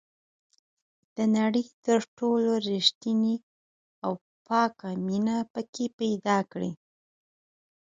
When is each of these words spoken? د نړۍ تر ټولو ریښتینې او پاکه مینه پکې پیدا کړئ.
د 1.15 1.17
نړۍ 1.37 1.65
تر 1.85 1.99
ټولو 2.17 2.51
ریښتینې 2.69 3.35
او 4.05 4.11
پاکه 4.47 4.89
مینه 5.07 5.37
پکې 5.53 5.85
پیدا 5.99 6.37
کړئ. 6.51 6.71